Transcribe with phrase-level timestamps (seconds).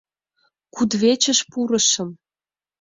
[0.73, 2.09] Кудывечыш пурышым.